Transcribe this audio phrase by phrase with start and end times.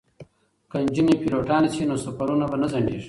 [0.69, 2.99] که نجونې پیلوټانې شي نو سفرونه به نه ځنډیږي.